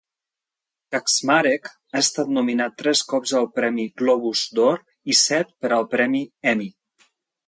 Kaczmarek 0.93 1.67
ha 1.73 1.99
estat 1.99 2.31
nominat 2.37 2.73
tres 2.81 3.03
cops 3.11 3.33
al 3.39 3.45
premi 3.57 3.85
Globus 4.03 4.41
d'Or 4.61 4.81
i 5.15 5.17
set 5.21 5.53
per 5.67 5.71
al 5.77 5.87
premi 5.93 6.23
Emmy. 6.53 6.71